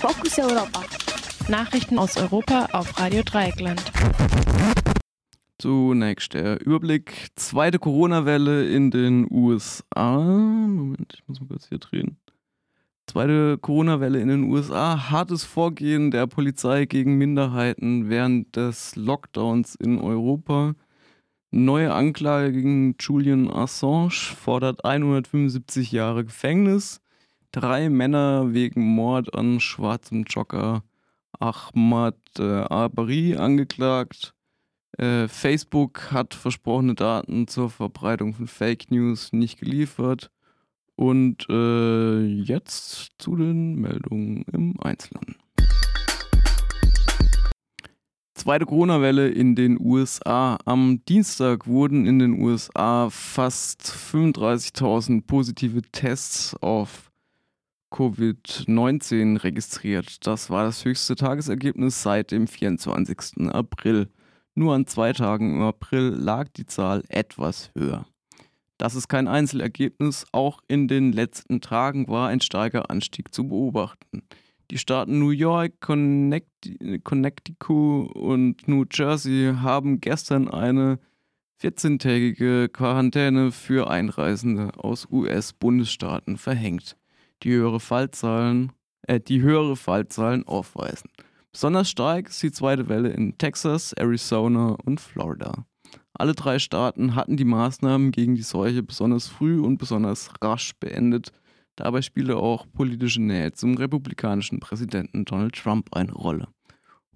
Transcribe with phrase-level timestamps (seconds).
[0.00, 0.84] Fokus Europa.
[1.48, 3.82] Nachrichten aus Europa auf Radio Dreieckland.
[5.58, 7.28] Zunächst der Überblick.
[7.34, 10.18] Zweite Corona-Welle in den USA.
[10.18, 12.18] Moment, ich muss mal kurz hier drehen.
[13.06, 15.10] Zweite Corona-Welle in den USA.
[15.10, 20.74] Hartes Vorgehen der Polizei gegen Minderheiten während des Lockdowns in Europa.
[21.50, 27.00] Neue Anklage gegen Julian Assange fordert 175 Jahre Gefängnis.
[27.56, 30.82] Drei Männer wegen Mord an schwarzem Jogger
[31.40, 34.34] Ahmad äh, Abari angeklagt.
[34.98, 40.30] Äh, Facebook hat versprochene Daten zur Verbreitung von Fake News nicht geliefert.
[40.96, 45.36] Und äh, jetzt zu den Meldungen im Einzelnen.
[48.34, 50.58] Zweite Corona-Welle in den USA.
[50.66, 57.06] Am Dienstag wurden in den USA fast 35.000 positive Tests auf
[57.96, 60.26] Covid-19 registriert.
[60.26, 63.48] Das war das höchste Tagesergebnis seit dem 24.
[63.48, 64.10] April.
[64.54, 68.06] Nur an zwei Tagen im April lag die Zahl etwas höher.
[68.76, 74.24] Das ist kein Einzelergebnis, auch in den letzten Tagen war ein starker Anstieg zu beobachten.
[74.70, 76.44] Die Staaten New York, Connecticut
[78.14, 80.98] und New Jersey haben gestern eine
[81.62, 86.98] 14-tägige Quarantäne für Einreisende aus US-Bundesstaaten verhängt,
[87.42, 91.10] die höhere Fallzahlen, äh, die höhere Fallzahlen aufweisen.
[91.52, 95.64] Besonders stark ist die zweite Welle in Texas, Arizona und Florida.
[96.12, 101.32] Alle drei Staaten hatten die Maßnahmen gegen die Seuche besonders früh und besonders rasch beendet.
[101.76, 106.48] Dabei spiele auch politische Nähe zum republikanischen Präsidenten Donald Trump eine Rolle.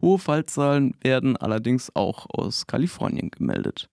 [0.02, 3.88] Hohe Fallzahlen werden allerdings auch aus Kalifornien gemeldet.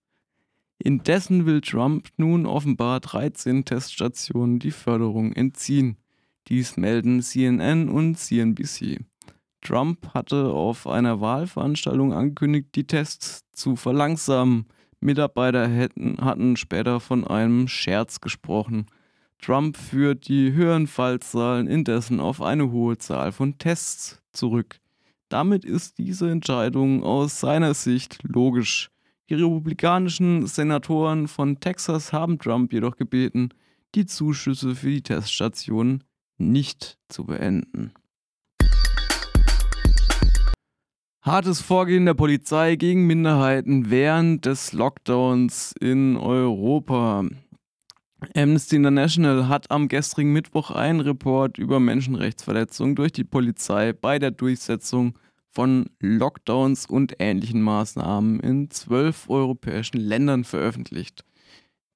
[0.78, 5.96] Indessen will Trump nun offenbar 13 Teststationen die Förderung entziehen.
[6.48, 9.00] Dies melden CNN und CNBC.
[9.60, 14.66] Trump hatte auf einer Wahlveranstaltung angekündigt, die Tests zu verlangsamen.
[15.00, 18.86] Mitarbeiter hätten, hatten später von einem Scherz gesprochen.
[19.40, 24.80] Trump führt die höheren Fallzahlen indessen auf eine hohe Zahl von Tests zurück.
[25.28, 28.90] Damit ist diese Entscheidung aus seiner Sicht logisch.
[29.28, 33.50] Die republikanischen Senatoren von Texas haben Trump jedoch gebeten,
[33.94, 36.02] die Zuschüsse für die Teststationen
[36.38, 37.92] nicht zu beenden.
[41.20, 47.24] Hartes Vorgehen der Polizei gegen Minderheiten während des Lockdowns in Europa.
[48.34, 54.30] Amnesty International hat am gestrigen Mittwoch einen Report über Menschenrechtsverletzungen durch die Polizei bei der
[54.30, 55.18] Durchsetzung
[55.50, 61.24] von Lockdowns und ähnlichen Maßnahmen in zwölf europäischen Ländern veröffentlicht.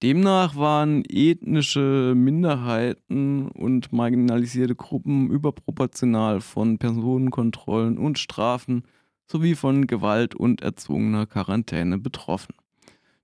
[0.03, 8.83] Demnach waren ethnische Minderheiten und marginalisierte Gruppen überproportional von Personenkontrollen und Strafen
[9.31, 12.57] sowie von Gewalt und erzwungener Quarantäne betroffen.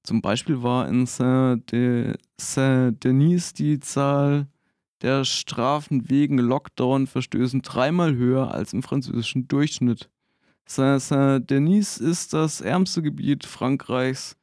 [0.04, 2.14] Zum Beispiel war in Saint-Denis
[3.54, 4.46] die Zahl
[5.02, 10.08] der Strafen wegen Lockdown-Verstößen dreimal höher als im französischen Durchschnitt.
[10.64, 14.36] Saint-Denis ist das ärmste Gebiet Frankreichs,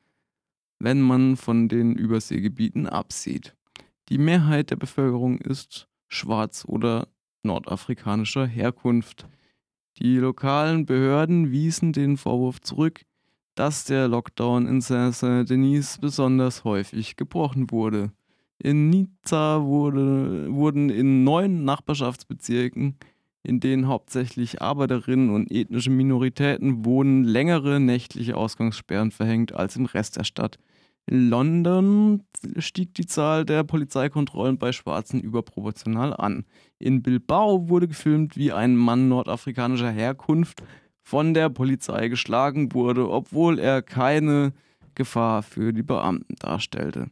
[0.80, 3.56] wenn man von den Überseegebieten absieht.
[4.10, 7.08] Die Mehrheit der Bevölkerung ist schwarz oder
[7.44, 9.28] nordafrikanischer Herkunft.
[9.98, 13.02] Die lokalen Behörden wiesen den Vorwurf zurück,
[13.56, 18.12] dass der Lockdown in Saint-Denis besonders häufig gebrochen wurde.
[18.58, 22.98] In Nizza wurde, wurden in neun Nachbarschaftsbezirken,
[23.46, 30.18] in denen hauptsächlich Arbeiterinnen und ethnische Minoritäten wohnen, längere nächtliche Ausgangssperren verhängt als im Rest
[30.18, 30.58] der Stadt.
[31.08, 32.24] In London
[32.58, 36.46] stieg die Zahl der Polizeikontrollen bei Schwarzen überproportional an.
[36.80, 40.64] In Bilbao wurde gefilmt, wie ein Mann nordafrikanischer Herkunft
[41.04, 44.54] von der Polizei geschlagen wurde, obwohl er keine
[44.96, 47.12] Gefahr für die Beamten darstellte.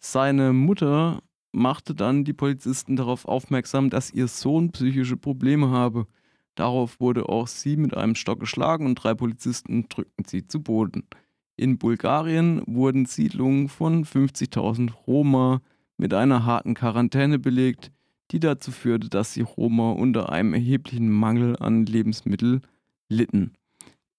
[0.00, 1.22] Seine Mutter
[1.54, 6.06] machte dann die Polizisten darauf aufmerksam, dass ihr Sohn psychische Probleme habe.
[6.54, 11.04] Darauf wurde auch sie mit einem Stock geschlagen und drei Polizisten drückten sie zu Boden.
[11.56, 15.60] In Bulgarien wurden Siedlungen von 50.000 Roma
[15.96, 17.92] mit einer harten Quarantäne belegt,
[18.30, 22.62] die dazu führte, dass die Roma unter einem erheblichen Mangel an Lebensmitteln
[23.08, 23.52] litten.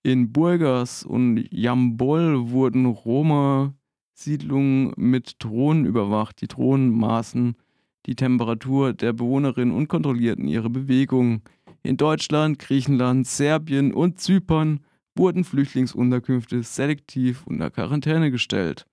[0.03, 2.85] In Burgas und Jambol wurden
[4.15, 6.41] Roma-Siedlungen mit Drohnen überwacht.
[6.41, 7.55] Die Drohnen maßen
[8.05, 11.41] die Temperatur der Bewohnerinnen und kontrollierten ihre Bewegungen.
[11.83, 14.79] In Deutschland, Griechenland, Serbien und Zypern
[15.15, 18.85] wurden Flüchtlingsunterkünfte selektiv unter Quarantäne gestellt.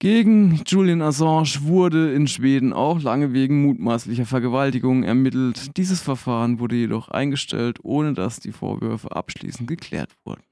[0.00, 5.76] Gegen Julian Assange wurde in Schweden auch lange wegen mutmaßlicher Vergewaltigung ermittelt.
[5.76, 10.42] Dieses Verfahren wurde jedoch eingestellt, ohne dass die Vorwürfe abschließend geklärt wurden.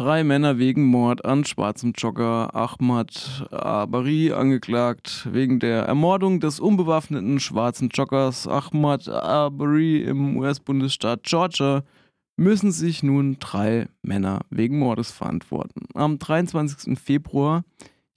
[0.00, 5.28] Drei Männer wegen Mord an schwarzem Jogger Ahmad Abari angeklagt.
[5.30, 11.84] Wegen der Ermordung des unbewaffneten schwarzen Joggers Ahmad Abari im US-Bundesstaat Georgia
[12.38, 15.82] müssen sich nun drei Männer wegen Mordes verantworten.
[15.92, 16.98] Am 23.
[16.98, 17.62] Februar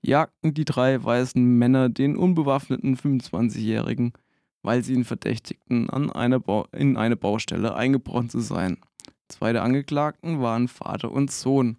[0.02, 4.14] jagten die drei weißen Männer den unbewaffneten 25-Jährigen,
[4.62, 6.42] weil sie ihn verdächtigten, an eine
[6.72, 8.78] in eine Baustelle eingebrochen zu sein.
[9.30, 11.78] Zwei der Angeklagten waren Vater und Sohn.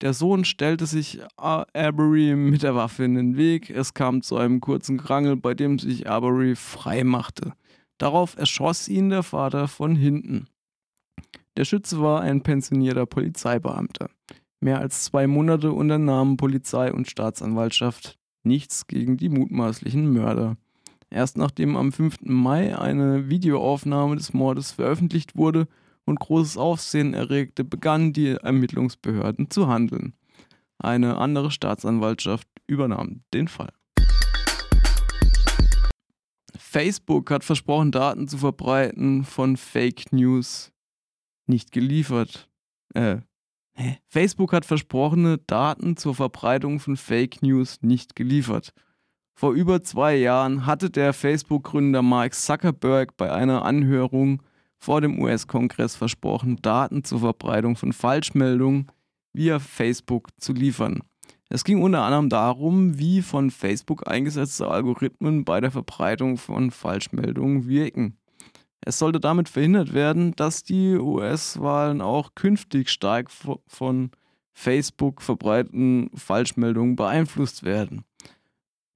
[0.00, 3.68] Der Sohn stellte sich Arbery mit der Waffe in den Weg.
[3.68, 7.52] Es kam zu einem kurzen Krangel, bei dem sich Arbery frei machte.
[7.98, 10.46] Darauf erschoss ihn der Vater von hinten.
[11.56, 14.08] Der Schütze war ein pensionierter Polizeibeamter.
[14.60, 20.56] Mehr als zwei Monate unternahmen Polizei und Staatsanwaltschaft nichts gegen die mutmaßlichen Mörder.
[21.10, 22.18] Erst nachdem am 5.
[22.22, 25.66] Mai eine Videoaufnahme des Mordes veröffentlicht wurde,
[26.10, 30.14] und großes Aufsehen erregte, begannen die Ermittlungsbehörden zu handeln.
[30.78, 33.72] Eine andere Staatsanwaltschaft übernahm den Fall.
[36.58, 40.72] Facebook hat versprochen, Daten zu verbreiten von Fake News.
[41.46, 42.48] Nicht geliefert.
[42.94, 43.18] Äh?
[44.08, 48.72] Facebook hat versprochene Daten zur Verbreitung von Fake News nicht geliefert.
[49.34, 54.42] Vor über zwei Jahren hatte der Facebook-Gründer Mark Zuckerberg bei einer Anhörung
[54.80, 58.86] vor dem US-Kongress versprochen, Daten zur Verbreitung von Falschmeldungen
[59.32, 61.00] via Facebook zu liefern.
[61.50, 67.68] Es ging unter anderem darum, wie von Facebook eingesetzte Algorithmen bei der Verbreitung von Falschmeldungen
[67.68, 68.16] wirken.
[68.80, 74.10] Es sollte damit verhindert werden, dass die US-Wahlen auch künftig stark von
[74.52, 78.04] Facebook verbreiteten Falschmeldungen beeinflusst werden.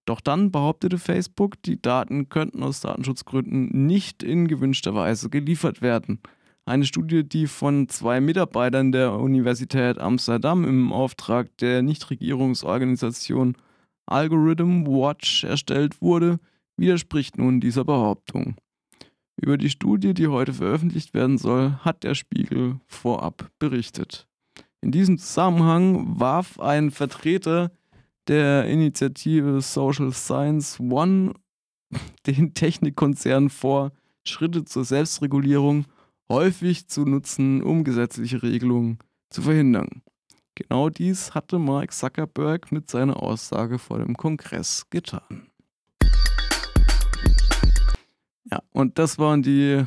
[0.04, 6.20] Doch dann behauptete Facebook, die Daten könnten aus Datenschutzgründen nicht in gewünschter Weise geliefert werden.
[6.66, 13.56] Eine Studie, die von zwei Mitarbeitern der Universität Amsterdam im Auftrag der Nichtregierungsorganisation
[14.06, 16.38] Algorithm Watch erstellt wurde,
[16.76, 18.56] widerspricht nun dieser Behauptung.
[19.37, 24.26] Über die Studie, die heute veröffentlicht werden soll, hat der Spiegel vorab berichtet.
[24.80, 27.73] In diesem Zusammenhang warf ein Vertreter
[28.28, 31.35] der Initiative Social Science One
[32.26, 33.93] den Technikkonzernen vor,
[34.25, 35.87] Schritte zur Selbstregulierung
[36.28, 38.99] häufig zu nutzen, um gesetzliche Regelungen
[39.31, 40.02] zu verhindern.
[40.54, 45.49] Genau dies hatte Mark Zuckerberg mit seiner Aussage vor dem Kongress getan.
[48.50, 49.85] Ja, und das waren die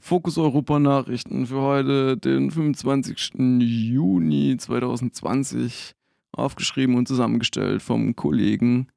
[0.00, 3.34] Fokus Europa Nachrichten für heute, den 25.
[3.60, 5.94] Juni 2020
[6.32, 8.88] aufgeschrieben und zusammengestellt vom Kollegen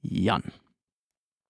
[0.00, 0.44] Jan.